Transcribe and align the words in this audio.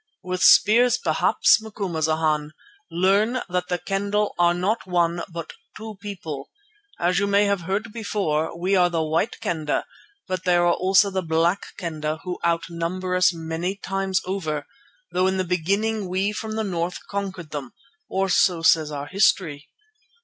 "With 0.23 0.41
spears 0.41 0.97
perhaps. 0.97 1.61
Macumazana, 1.61 2.53
learn 2.89 3.33
that 3.49 3.67
the 3.67 3.77
Kendah 3.77 4.29
are 4.39 4.55
not 4.55 4.87
one 4.87 5.21
but 5.31 5.53
two 5.77 5.97
people. 6.01 6.49
As 6.99 7.19
you 7.19 7.27
may 7.27 7.45
have 7.45 7.61
heard 7.69 7.93
before, 7.93 8.57
we 8.59 8.75
are 8.75 8.89
the 8.89 9.03
White 9.03 9.35
Kendah, 9.41 9.83
but 10.27 10.43
there 10.43 10.65
are 10.65 10.73
also 10.73 11.11
Black 11.21 11.77
Kendah 11.77 12.21
who 12.23 12.39
outnumber 12.43 13.13
us 13.15 13.31
many 13.31 13.75
times 13.75 14.21
over, 14.25 14.65
though 15.11 15.27
in 15.27 15.37
the 15.37 15.43
beginning 15.43 16.07
we 16.09 16.31
from 16.31 16.55
the 16.55 16.63
north 16.63 16.97
conquered 17.07 17.51
them, 17.51 17.73
or 18.09 18.27
so 18.27 18.63
says 18.63 18.89
our 18.91 19.05
history. 19.05 19.69